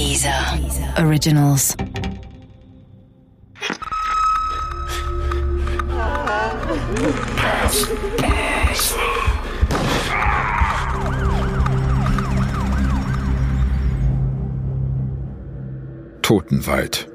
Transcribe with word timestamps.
Dieser 0.00 0.58
Originals. 0.96 1.76
Totenwald 16.22 17.06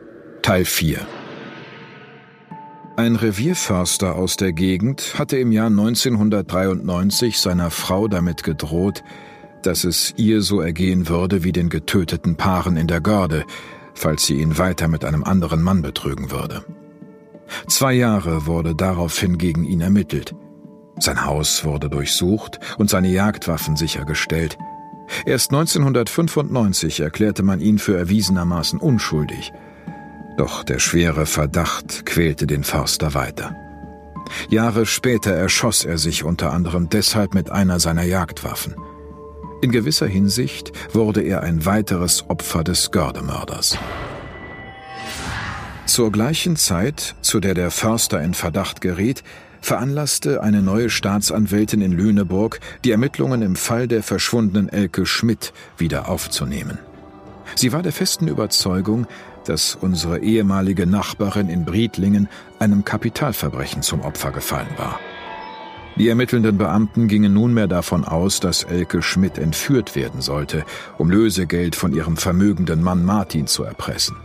Teil 0.44 0.64
4 0.64 1.00
Ein 2.98 3.16
Revierförster 3.16 4.14
aus 4.14 4.38
der 4.38 4.54
Gegend 4.54 5.16
hatte 5.18 5.40
im 5.40 5.52
Jahr 5.52 5.68
1993 5.68 7.40
seiner 7.40 7.72
Frau 7.72 8.08
damit 8.08 8.44
gedroht, 8.44 9.04
dass 9.66 9.84
es 9.84 10.14
ihr 10.18 10.42
so 10.42 10.62
ergehen 10.62 11.10
würde 11.10 11.44
wie 11.44 11.52
den 11.52 11.70
getöteten 11.70 12.36
Paaren 12.36 12.78
in 12.78 12.88
der 12.88 13.02
Görde, 13.02 13.46
falls 13.94 14.26
sie 14.26 14.36
ihn 14.36 14.58
weiter 14.58 14.88
mit 14.88 15.06
einem 15.06 15.24
anderen 15.24 15.62
Mann 15.62 15.82
betrügen 15.82 16.32
würde. 16.32 16.64
Zwei 17.68 17.94
Jahre 17.94 18.46
wurde 18.46 18.76
daraufhin 18.76 19.38
gegen 19.38 19.64
ihn 19.64 19.82
ermittelt. 19.82 20.36
Sein 21.00 21.26
Haus 21.26 21.66
wurde 21.66 21.90
durchsucht 21.90 22.60
und 22.78 22.90
seine 22.90 23.10
Jagdwaffen 23.10 23.76
sichergestellt. 23.76 24.58
Erst 25.26 25.52
1995 25.52 27.02
erklärte 27.02 27.44
man 27.44 27.60
ihn 27.60 27.78
für 27.78 27.98
erwiesenermaßen 27.98 28.80
unschuldig. 28.80 29.54
Doch 30.38 30.64
der 30.64 30.80
schwere 30.80 31.26
Verdacht 31.26 32.06
quälte 32.06 32.48
den 32.48 32.64
Förster 32.64 33.14
weiter. 33.14 33.56
Jahre 34.50 34.86
später 34.86 35.32
erschoss 35.32 35.86
er 35.86 35.98
sich 35.98 36.24
unter 36.24 36.52
anderem 36.52 36.90
deshalb 36.90 37.34
mit 37.34 37.52
einer 37.52 37.80
seiner 37.80 38.04
Jagdwaffen. 38.04 38.76
In 39.66 39.72
gewisser 39.72 40.06
Hinsicht 40.06 40.72
wurde 40.94 41.22
er 41.22 41.42
ein 41.42 41.66
weiteres 41.66 42.30
Opfer 42.30 42.64
des 42.64 42.92
Gördemörders. 42.92 43.80
Zur 45.88 46.12
gleichen 46.12 46.56
Zeit, 46.56 47.16
zu 47.22 47.40
der 47.40 47.56
der 47.56 47.72
Förster 47.72 48.22
in 48.22 48.36
Verdacht 48.36 48.80
geriet, 48.80 49.24
veranlasste 49.62 50.44
eine 50.44 50.62
neue 50.62 50.92
Staatsanwältin 50.92 51.82
in 51.82 51.94
Lüneburg, 51.94 52.60
die 52.84 52.92
Ermittlungen 52.92 53.42
im 53.42 53.56
Fall 53.56 53.88
der 53.88 54.04
verschwundenen 54.04 54.70
Elke 54.70 55.08
Schmidt 55.08 55.52
wieder 55.80 56.10
aufzunehmen. 56.10 56.78
Sie 57.56 57.74
war 57.74 57.82
der 57.82 57.92
festen 57.92 58.28
Überzeugung, 58.28 59.08
dass 59.46 59.74
unsere 59.74 60.20
ehemalige 60.20 60.86
Nachbarin 60.86 61.50
in 61.50 61.66
Briedlingen 61.66 62.30
einem 62.60 62.86
Kapitalverbrechen 62.86 63.82
zum 63.82 64.02
Opfer 64.02 64.30
gefallen 64.30 64.78
war. 64.78 65.00
Die 65.98 66.10
ermittelnden 66.10 66.58
Beamten 66.58 67.08
gingen 67.08 67.34
nunmehr 67.34 67.68
davon 67.68 68.04
aus, 68.04 68.42
dass 68.42 68.64
Elke 68.64 69.02
Schmidt 69.02 69.38
entführt 69.38 69.96
werden 69.96 70.20
sollte, 70.20 70.66
um 70.98 71.10
Lösegeld 71.10 71.76
von 71.76 71.94
ihrem 71.94 72.18
vermögenden 72.18 72.84
Mann 72.84 73.06
Martin 73.06 73.48
zu 73.48 73.64
erpressen. 73.64 74.18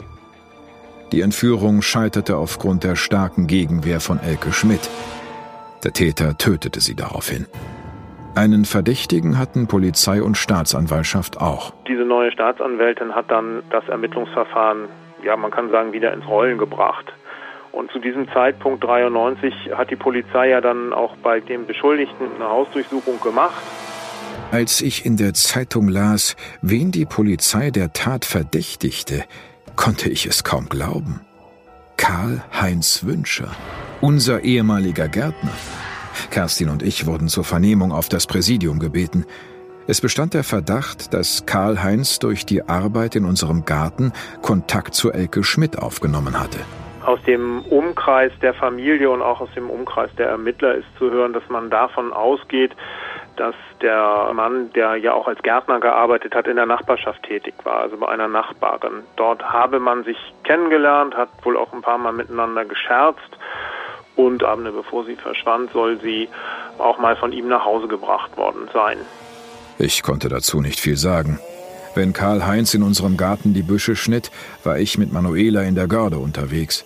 Die 1.13 1.21
Entführung 1.21 1.83
scheiterte 1.83 2.37
aufgrund 2.37 2.83
der 2.83 2.97
starken 2.97 3.47
Gegenwehr 3.47 4.01
von 4.01 4.19
Elke 4.19 4.53
Schmidt. 4.53 4.91
Der 5.85 5.93
Täter 5.93 6.37
tötete 6.39 6.81
sie 6.81 6.97
daraufhin. 6.97 7.47
Einen 8.35 8.65
Verdächtigen 8.65 9.39
hatten 9.39 9.67
Polizei 9.67 10.23
und 10.23 10.37
Staatsanwaltschaft 10.37 11.41
auch. 11.41 11.73
Diese 11.89 12.05
neue 12.05 12.31
Staatsanwältin 12.33 13.15
hat 13.15 13.31
dann 13.31 13.63
das 13.71 13.89
Ermittlungsverfahren, 13.89 14.89
ja, 15.25 15.37
man 15.37 15.51
kann 15.51 15.71
sagen, 15.71 15.93
wieder 15.93 16.13
ins 16.13 16.27
Rollen 16.27 16.59
gebracht. 16.59 17.13
Und 17.73 17.91
zu 17.93 17.99
diesem 17.99 18.29
Zeitpunkt 18.33 18.83
93 18.85 19.55
hat 19.75 19.91
die 19.91 19.97
Polizei 19.97 20.49
ja 20.49 20.61
dann 20.61 20.93
auch 20.93 21.17
bei 21.17 21.41
dem 21.41 21.67
Beschuldigten 21.67 22.27
eine 22.37 22.49
Hausdurchsuchung 22.49 23.21
gemacht. 23.21 23.63
Als 24.51 24.81
ich 24.81 25.07
in 25.07 25.17
der 25.17 25.35
Zeitung 25.35 25.89
las, 25.89 26.35
wen 26.61 26.91
die 26.91 27.07
Polizei 27.07 27.71
der 27.71 27.93
Tat 27.93 28.25
verdächtigte, 28.25 29.25
konnte 29.77 30.11
ich 30.11 30.27
es 30.27 30.43
kaum 30.43 30.69
glauben. 30.69 31.21
Karl-Heinz 31.97 33.05
Wünscher, 33.05 33.51
unser 34.01 34.43
ehemaliger 34.43 35.09
Gärtner. 35.09 35.53
Kerstin 36.31 36.69
und 36.69 36.83
ich 36.83 37.07
wurden 37.07 37.29
zur 37.29 37.45
Vernehmung 37.45 37.93
auf 37.93 38.09
das 38.09 38.27
Präsidium 38.27 38.79
gebeten. 38.79 39.25
Es 39.87 40.01
bestand 40.01 40.35
der 40.35 40.45
Verdacht, 40.45 41.15
dass 41.15 41.47
Karl-Heinz 41.47 42.19
durch 42.19 42.45
die 42.47 42.63
Arbeit 42.69 43.17
in 43.17 43.25
unserem 43.25 43.65
Garten 43.65 44.13
Kontakt 44.43 44.95
zu 44.95 45.13
Elke 45.13 45.45
Schmidt 45.45 45.79
aufgenommen 45.79 46.39
hatte. 46.39 46.59
Aus 47.11 47.21
dem 47.23 47.63
Umkreis 47.63 48.31
der 48.41 48.55
Familie 48.55 49.11
und 49.11 49.21
auch 49.21 49.41
aus 49.41 49.49
dem 49.57 49.69
Umkreis 49.69 50.11
der 50.17 50.29
Ermittler 50.29 50.77
ist 50.77 50.87
zu 50.97 51.11
hören, 51.11 51.33
dass 51.33 51.43
man 51.49 51.69
davon 51.69 52.13
ausgeht, 52.13 52.71
dass 53.35 53.57
der 53.83 54.31
Mann, 54.33 54.73
der 54.75 54.95
ja 54.95 55.13
auch 55.13 55.27
als 55.27 55.43
Gärtner 55.43 55.81
gearbeitet 55.81 56.37
hat, 56.37 56.47
in 56.47 56.55
der 56.55 56.67
Nachbarschaft 56.67 57.25
tätig 57.25 57.55
war, 57.65 57.81
also 57.81 57.97
bei 57.97 58.07
einer 58.07 58.29
Nachbarin. 58.29 59.03
Dort 59.17 59.43
habe 59.43 59.81
man 59.81 60.05
sich 60.05 60.17
kennengelernt, 60.45 61.17
hat 61.17 61.31
wohl 61.43 61.57
auch 61.57 61.73
ein 61.73 61.83
paar 61.83 61.99
Mal 61.99 62.13
miteinander 62.13 62.65
gescherzt 62.65 63.37
und 64.15 64.45
Abende 64.45 64.71
bevor 64.71 65.05
sie 65.05 65.17
verschwand, 65.17 65.73
soll 65.73 65.99
sie 66.01 66.29
auch 66.79 67.01
mal 67.01 67.17
von 67.17 67.33
ihm 67.33 67.49
nach 67.49 67.65
Hause 67.65 67.89
gebracht 67.89 68.37
worden 68.37 68.69
sein. 68.73 68.99
Ich 69.79 70.05
konnte 70.05 70.29
dazu 70.29 70.61
nicht 70.61 70.79
viel 70.79 70.97
sagen. 70.97 71.41
Wenn 71.97 72.13
Karl 72.13 72.47
Heinz 72.47 72.73
in 72.73 72.85
unserem 72.85 73.17
Garten 73.17 73.53
die 73.53 73.65
Büsche 73.65 73.97
schnitt, 73.97 74.31
war 74.63 74.79
ich 74.79 74.97
mit 74.97 75.13
Manuela 75.13 75.63
in 75.63 75.75
der 75.75 75.89
Görde 75.89 76.19
unterwegs 76.19 76.85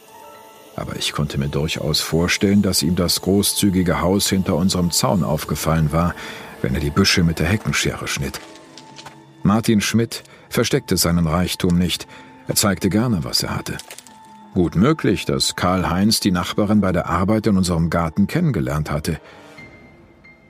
aber 0.77 0.97
ich 0.97 1.12
konnte 1.12 1.39
mir 1.39 1.49
durchaus 1.49 2.01
vorstellen, 2.01 2.62
dass 2.62 2.83
ihm 2.83 2.97
das 2.97 3.21
großzügige 3.21 4.01
Haus 4.01 4.29
hinter 4.29 4.57
unserem 4.57 4.91
Zaun 4.91 5.23
aufgefallen 5.23 5.93
war, 5.93 6.15
wenn 6.62 6.75
er 6.75 6.81
die 6.81 6.91
Büsche 6.91 7.23
mit 7.23 7.39
der 7.39 7.47
Heckenschere 7.47 8.09
schnitt. 8.09 8.41
Martin 9.43 9.81
Schmidt 9.81 10.23
versteckte 10.49 10.97
seinen 10.97 11.27
Reichtum 11.27 11.77
nicht, 11.77 12.07
er 12.49 12.55
zeigte 12.55 12.89
gerne, 12.89 13.25
was 13.25 13.43
er 13.43 13.55
hatte. 13.57 13.77
Gut 14.55 14.77
möglich, 14.77 15.25
dass 15.25 15.57
Karl 15.57 15.91
Heinz 15.91 16.21
die 16.21 16.31
Nachbarin 16.31 16.81
bei 16.81 16.93
der 16.93 17.09
Arbeit 17.09 17.47
in 17.47 17.56
unserem 17.56 17.91
Garten 17.91 18.27
kennengelernt 18.27 18.91
hatte. 18.91 19.21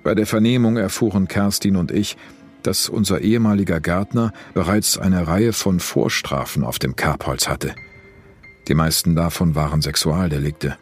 Bei 0.03 0.15
der 0.15 0.27
Vernehmung 0.27 0.77
erfuhren 0.77 1.29
Kerstin 1.29 1.77
und 1.77 1.91
ich, 1.91 2.17
dass 2.62 2.89
unser 2.89 3.21
ehemaliger 3.21 3.81
Gärtner 3.81 4.33
bereits 4.53 4.99
eine 4.99 5.27
Reihe 5.27 5.53
von 5.53 5.81
Vorstrafen 5.81 6.65
auf 6.65 6.79
dem 6.79 6.97
Kerbholz 6.97 7.49
hatte. 7.49 7.75
Die 8.69 8.75
meisten 8.75 9.15
davon 9.15 9.55
waren 9.55 9.83
Sexualdelikte. 9.83 10.77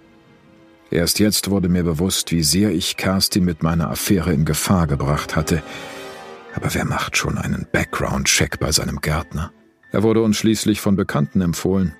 Erst 0.90 1.18
jetzt 1.18 1.50
wurde 1.50 1.68
mir 1.68 1.84
bewusst, 1.84 2.30
wie 2.30 2.42
sehr 2.42 2.70
ich 2.70 2.96
Kerstin 2.96 3.44
mit 3.44 3.62
meiner 3.62 3.90
Affäre 3.90 4.32
in 4.32 4.44
Gefahr 4.44 4.86
gebracht 4.86 5.34
hatte. 5.34 5.62
Aber 6.54 6.72
wer 6.74 6.84
macht 6.84 7.16
schon 7.16 7.38
einen 7.38 7.66
Background-Check 7.72 8.60
bei 8.60 8.70
seinem 8.72 9.00
Gärtner? 9.00 9.52
Er 9.90 10.02
wurde 10.02 10.22
uns 10.22 10.36
schließlich 10.36 10.80
von 10.80 10.96
Bekannten 10.96 11.40
empfohlen. 11.40 11.94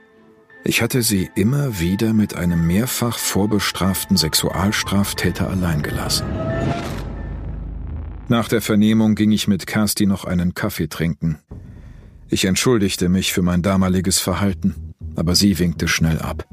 Ich 0.62 0.82
hatte 0.82 1.03
sie 1.03 1.31
immer 1.34 1.81
wieder 1.81 2.12
mit 2.12 2.37
einem 2.37 2.66
mehrfach 2.66 3.19
vorbestraften 3.19 4.16
Sexualstraftäter 4.16 5.48
allein 5.50 5.82
gelassen. 5.82 6.26
Nach 8.28 8.47
der 8.47 8.60
Vernehmung 8.60 9.15
ging 9.15 9.32
ich 9.32 9.48
mit 9.48 9.66
Kerstin 9.66 10.10
noch 10.10 10.25
einen 10.25 10.54
Kaffee 10.54 10.88
trinken. 10.88 11.41
Ich 12.28 12.44
entschuldigte 12.44 13.09
mich 13.09 13.32
für 13.32 13.42
mein 13.42 13.62
damaliges 13.62 14.21
Verhalten 14.21 14.91
aber 15.16 15.34
sie 15.34 15.58
winkte 15.58 15.88
schnell 15.88 16.18
ab. 16.18 16.46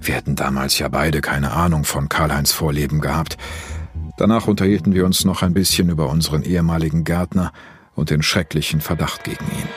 Wir 0.00 0.14
hätten 0.14 0.36
damals 0.36 0.78
ja 0.78 0.88
beide 0.88 1.20
keine 1.20 1.52
Ahnung 1.52 1.84
von 1.84 2.08
Karl-Heinz 2.08 2.52
Vorleben 2.52 3.00
gehabt. 3.00 3.36
Danach 4.18 4.46
unterhielten 4.46 4.94
wir 4.94 5.04
uns 5.04 5.24
noch 5.24 5.42
ein 5.42 5.54
bisschen 5.54 5.90
über 5.90 6.08
unseren 6.08 6.42
ehemaligen 6.42 7.04
Gärtner 7.04 7.52
und 7.94 8.10
den 8.10 8.22
schrecklichen 8.22 8.80
Verdacht 8.80 9.24
gegen 9.24 9.44
ihn. 9.44 9.68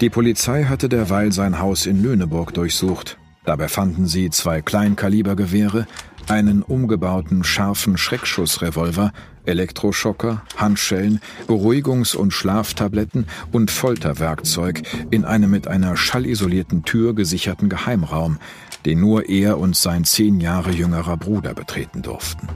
Die 0.00 0.10
Polizei 0.10 0.64
hatte 0.64 0.88
derweil 0.88 1.32
sein 1.32 1.58
Haus 1.58 1.86
in 1.86 2.02
Lüneburg 2.02 2.52
durchsucht. 2.52 3.18
Dabei 3.44 3.68
fanden 3.68 4.06
sie 4.06 4.30
zwei 4.30 4.62
Kleinkalibergewehre, 4.62 5.86
einen 6.30 6.62
umgebauten 6.62 7.44
scharfen 7.44 7.96
Schreckschussrevolver, 7.96 9.12
Elektroschocker, 9.46 10.42
Handschellen, 10.56 11.20
Beruhigungs- 11.46 12.16
und 12.16 12.32
Schlaftabletten 12.32 13.26
und 13.52 13.70
Folterwerkzeug 13.70 14.82
in 15.10 15.24
einem 15.24 15.50
mit 15.50 15.68
einer 15.68 15.96
schallisolierten 15.96 16.84
Tür 16.84 17.14
gesicherten 17.14 17.68
Geheimraum, 17.68 18.38
den 18.84 19.00
nur 19.00 19.28
er 19.28 19.58
und 19.58 19.76
sein 19.76 20.04
zehn 20.04 20.40
Jahre 20.40 20.70
jüngerer 20.70 21.16
Bruder 21.16 21.54
betreten 21.54 22.02
durften. 22.02 22.48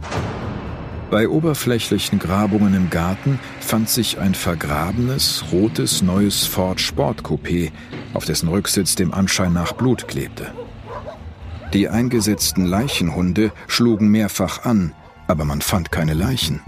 Bei 1.10 1.26
oberflächlichen 1.26 2.18
Grabungen 2.18 2.74
im 2.74 2.90
Garten 2.90 3.38
fand 3.60 3.88
sich 3.88 4.18
ein 4.18 4.34
vergrabenes, 4.34 5.44
rotes 5.52 6.02
neues 6.02 6.44
Ford 6.44 6.80
Sportcoupé, 6.80 7.72
auf 8.12 8.26
dessen 8.26 8.48
Rücksitz 8.50 8.94
dem 8.94 9.14
Anschein 9.14 9.54
nach 9.54 9.72
Blut 9.72 10.06
klebte. 10.06 10.52
Die 11.74 11.88
eingesetzten 11.88 12.64
Leichenhunde 12.64 13.52
schlugen 13.66 14.08
mehrfach 14.08 14.64
an, 14.64 14.94
aber 15.26 15.44
man 15.44 15.60
fand 15.60 15.92
keine 15.92 16.14
Leichen. 16.14 16.60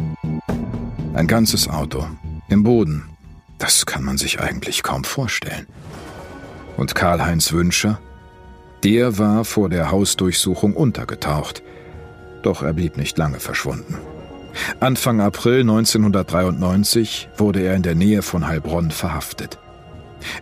Ein 1.14 1.26
ganzes 1.26 1.68
Auto, 1.68 2.06
im 2.48 2.62
Boden. 2.62 3.08
Das 3.58 3.86
kann 3.86 4.04
man 4.04 4.18
sich 4.18 4.40
eigentlich 4.40 4.82
kaum 4.82 5.04
vorstellen. 5.04 5.66
Und 6.76 6.94
Karl-Heinz 6.94 7.52
Wünscher? 7.52 7.98
Der 8.84 9.18
war 9.18 9.44
vor 9.44 9.70
der 9.70 9.90
Hausdurchsuchung 9.90 10.74
untergetaucht. 10.74 11.62
Doch 12.42 12.62
er 12.62 12.72
blieb 12.74 12.96
nicht 12.96 13.16
lange 13.16 13.40
verschwunden. 13.40 13.98
Anfang 14.80 15.20
April 15.20 15.60
1993 15.60 17.28
wurde 17.38 17.60
er 17.60 17.74
in 17.74 17.82
der 17.82 17.94
Nähe 17.94 18.22
von 18.22 18.46
Heilbronn 18.46 18.90
verhaftet. 18.90 19.58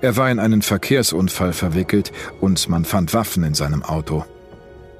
Er 0.00 0.16
war 0.16 0.30
in 0.30 0.40
einen 0.40 0.62
Verkehrsunfall 0.62 1.52
verwickelt 1.52 2.12
und 2.40 2.68
man 2.68 2.84
fand 2.84 3.14
Waffen 3.14 3.44
in 3.44 3.54
seinem 3.54 3.84
Auto. 3.84 4.24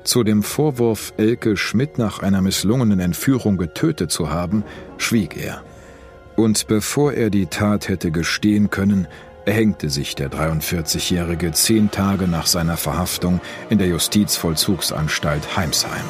Zu 0.08 0.24
dem 0.24 0.42
Vorwurf, 0.42 1.12
Elke 1.18 1.58
Schmidt 1.58 1.98
nach 1.98 2.20
einer 2.20 2.40
misslungenen 2.40 2.98
Entführung 2.98 3.58
getötet 3.58 4.10
zu 4.10 4.30
haben, 4.30 4.64
schwieg 4.96 5.36
er. 5.36 5.62
Und 6.34 6.66
bevor 6.66 7.12
er 7.12 7.28
die 7.28 7.44
Tat 7.44 7.90
hätte 7.90 8.10
gestehen 8.10 8.70
können, 8.70 9.06
erhängte 9.44 9.90
sich 9.90 10.14
der 10.14 10.30
43-Jährige 10.30 11.52
zehn 11.52 11.90
Tage 11.90 12.26
nach 12.26 12.46
seiner 12.46 12.78
Verhaftung 12.78 13.42
in 13.68 13.76
der 13.76 13.88
Justizvollzugsanstalt 13.88 15.58
Heimsheim. 15.58 16.06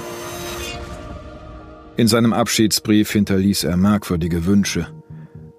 In 1.97 2.07
seinem 2.07 2.33
Abschiedsbrief 2.33 3.11
hinterließ 3.11 3.65
er 3.65 3.77
merkwürdige 3.77 4.47
Wünsche. 4.47 4.87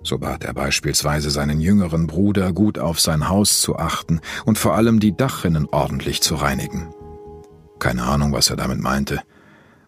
So 0.01 0.17
bat 0.17 0.45
er 0.45 0.53
beispielsweise 0.53 1.29
seinen 1.29 1.59
jüngeren 1.59 2.07
Bruder, 2.07 2.53
gut 2.53 2.79
auf 2.79 3.01
sein 3.01 3.27
Haus 3.27 3.59
zu 3.59 3.75
achten 3.75 4.21
und 4.45 4.57
vor 4.57 4.75
allem 4.75 5.01
die 5.01 5.11
Dachrinnen 5.11 5.67
ordentlich 5.69 6.21
zu 6.21 6.35
reinigen. 6.35 6.93
Keine 7.79 8.03
Ahnung, 8.03 8.33
was 8.33 8.49
er 8.49 8.57
damit 8.57 8.79
meinte. 8.79 9.21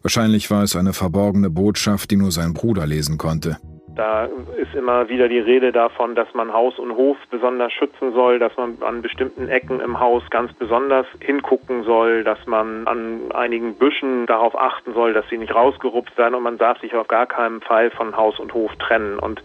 Wahrscheinlich 0.02 0.50
war 0.50 0.64
es 0.64 0.76
eine 0.76 0.94
verborgene 0.94 1.50
Botschaft, 1.50 2.10
die 2.10 2.18
nur 2.18 2.32
sein 2.32 2.54
Bruder 2.54 2.88
lesen 2.88 3.18
konnte. 3.18 3.58
Da 3.96 4.30
ist 4.58 4.74
immer 4.74 5.10
wieder 5.10 5.28
die 5.28 5.40
Rede 5.40 5.72
davon, 5.72 6.16
dass 6.16 6.34
man 6.34 6.54
Haus 6.54 6.80
und 6.80 6.96
Hof 6.96 7.18
besonders 7.30 7.74
schützen 7.74 8.14
soll, 8.14 8.40
dass 8.40 8.56
man 8.56 8.78
an 8.82 9.02
bestimmten 9.02 9.50
Ecken 9.50 9.82
im 9.82 10.00
Haus 10.00 10.24
ganz 10.30 10.54
besonders 10.54 11.06
hingucken 11.20 11.84
soll, 11.84 12.24
dass 12.24 12.46
man 12.48 12.88
an 12.88 13.32
einigen 13.34 13.76
Büschen 13.76 14.26
darauf 14.28 14.58
achten 14.58 14.94
soll, 14.94 15.14
dass 15.14 15.28
sie 15.30 15.38
nicht 15.38 15.54
rausgerupft 15.54 16.18
werden 16.18 16.36
und 16.36 16.44
man 16.44 16.58
darf 16.58 16.80
sich 16.80 16.96
auf 16.96 17.08
gar 17.08 17.26
keinen 17.26 17.60
Fall 17.62 17.92
von 17.92 18.16
Haus 18.16 18.40
und 18.40 18.54
Hof 18.54 18.74
trennen. 18.78 19.20
Und 19.20 19.42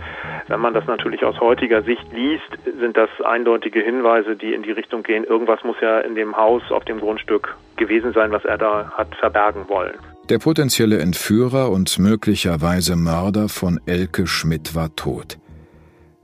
wenn 0.47 0.61
man 0.61 0.75
das 0.75 0.87
natürlich 0.87 1.25
aus 1.25 1.41
heutiger 1.41 1.83
Sicht 1.83 2.07
liest, 2.13 2.49
sind 2.79 2.97
das 2.97 3.11
eindeutige 3.25 3.81
Hinweise, 3.81 4.37
die 4.37 4.55
in 4.55 4.63
die 4.63 4.73
Richtung 4.73 5.03
gehen, 5.03 5.25
irgendwas 5.25 5.65
muss 5.65 5.81
ja 5.81 5.99
in 6.01 6.15
dem 6.15 6.37
Haus 6.37 6.63
auf 6.71 6.85
dem 6.85 7.01
Grundstück 7.01 7.57
gewesen 7.77 8.13
sein, 8.13 8.31
was 8.31 8.45
er 8.45 8.59
da 8.59 8.93
hat 8.97 9.15
verbergen 9.17 9.69
wollen. 9.69 10.16
Der 10.29 10.41
potenzielle 10.41 10.99
Entführer 10.99 11.71
und 11.71 12.01
möglicherweise 12.01 12.97
Mörder 12.97 13.49
von 13.49 13.79
Elke 13.87 14.27
Schmidt 14.27 14.75
war 14.75 14.95
tot. 14.97 15.39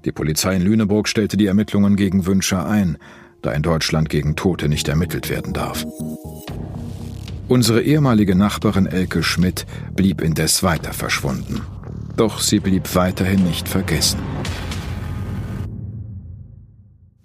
Die 0.05 0.11
Polizei 0.11 0.57
in 0.57 0.63
Lüneburg 0.63 1.07
stellte 1.07 1.37
die 1.37 1.47
Ermittlungen 1.47 1.95
gegen 1.95 2.27
Wünscher 2.27 2.67
ein, 2.67 2.99
da 3.43 3.53
in 3.53 3.63
Deutschland 3.63 4.09
gegen 4.09 4.35
Tote 4.35 4.69
nicht 4.69 4.89
ermittelt 4.89 5.31
werden 5.31 5.53
darf. 5.53 5.85
Unsere 7.47 7.83
ehemalige 7.83 8.35
Nachbarin 8.35 8.87
Elke 8.87 9.23
Schmidt 9.23 9.67
blieb 9.95 10.21
indes 10.21 10.65
weiter 10.65 10.93
verschwunden. 10.93 11.61
Doch 12.17 12.41
sie 12.41 12.59
blieb 12.59 12.97
weiterhin 12.97 13.45
nicht 13.45 13.69
vergessen. 13.69 14.19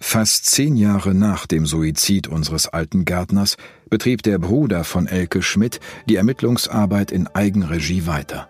Fast 0.10 0.46
zehn 0.46 0.78
Jahre 0.78 1.14
nach 1.14 1.48
dem 1.48 1.66
Suizid 1.66 2.30
unseres 2.30 2.70
alten 2.70 3.04
Gärtners 3.04 3.58
betrieb 3.90 4.24
der 4.24 4.40
Bruder 4.40 4.86
von 4.86 5.06
Elke 5.06 5.42
Schmidt 5.42 5.82
die 6.08 6.16
Ermittlungsarbeit 6.16 7.12
in 7.12 7.28
Eigenregie 7.28 8.06
weiter. 8.06 8.48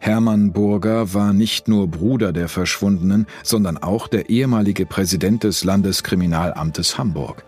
Hermann 0.00 0.52
Burger 0.52 1.14
war 1.14 1.32
nicht 1.32 1.66
nur 1.66 1.88
Bruder 1.88 2.34
der 2.34 2.50
Verschwundenen, 2.50 3.26
sondern 3.42 3.78
auch 3.78 4.06
der 4.06 4.28
ehemalige 4.28 4.84
Präsident 4.84 5.44
des 5.44 5.64
Landeskriminalamtes 5.64 6.98
Hamburg. 6.98 7.42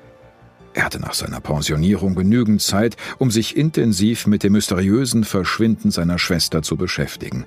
Er 0.72 0.86
hatte 0.86 0.98
nach 0.98 1.12
seiner 1.12 1.40
Pensionierung 1.40 2.14
genügend 2.14 2.62
Zeit, 2.62 2.96
um 3.18 3.30
sich 3.30 3.58
intensiv 3.58 4.26
mit 4.26 4.42
dem 4.42 4.54
mysteriösen 4.54 5.24
Verschwinden 5.24 5.90
seiner 5.90 6.18
Schwester 6.18 6.62
zu 6.62 6.78
beschäftigen. 6.78 7.44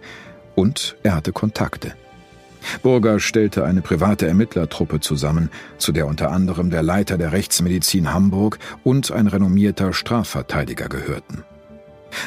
Und 0.53 0.95
er 1.01 1.15
hatte 1.15 1.31
Kontakte. 1.31 1.95
Burger 2.81 3.19
stellte 3.19 3.65
eine 3.65 3.81
private 3.81 4.27
Ermittlertruppe 4.27 5.00
zusammen, 5.00 5.50
zu 5.77 5.91
der 5.91 6.07
unter 6.07 6.31
anderem 6.31 6.69
der 6.69 6.83
Leiter 6.83 7.17
der 7.17 7.31
Rechtsmedizin 7.31 8.13
Hamburg 8.13 8.59
und 8.83 9.12
ein 9.12 9.27
renommierter 9.27 9.94
Strafverteidiger 9.94 10.89
gehörten. 10.89 11.44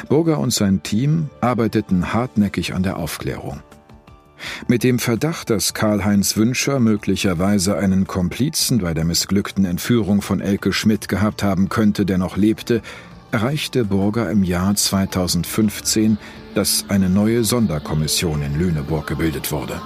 Burger 0.07 0.39
und 0.39 0.53
sein 0.53 0.83
Team 0.83 1.29
arbeiteten 1.41 2.13
hartnäckig 2.13 2.73
an 2.73 2.83
der 2.83 2.97
Aufklärung. 2.97 3.61
Mit 4.67 4.83
dem 4.83 4.99
Verdacht, 4.99 5.49
dass 5.49 5.73
Karl-Heinz 5.73 6.37
Wünscher 6.37 6.79
möglicherweise 6.79 7.77
einen 7.77 8.07
Komplizen 8.07 8.79
bei 8.79 8.93
der 8.93 9.03
missglückten 9.03 9.65
Entführung 9.65 10.21
von 10.21 10.39
Elke 10.39 10.71
Schmidt 10.71 11.09
gehabt 11.09 11.43
haben 11.43 11.67
könnte, 11.69 12.05
der 12.05 12.17
noch 12.17 12.37
lebte, 12.37 12.81
erreichte 13.31 13.85
Burger 13.85 14.29
im 14.31 14.43
Jahr 14.43 14.75
2015, 14.75 16.17
dass 16.55 16.85
eine 16.87 17.09
neue 17.09 17.43
Sonderkommission 17.43 18.41
in 18.41 18.57
Lüneburg 18.57 19.07
gebildet 19.07 19.51
wurde. 19.51 19.81